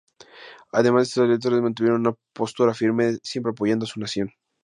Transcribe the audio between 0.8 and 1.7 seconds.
estas, los editores